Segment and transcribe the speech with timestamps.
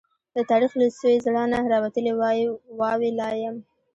[0.35, 2.13] د تاريخ له سوي زړه نه، راوتلې
[2.81, 3.55] واوي لا يم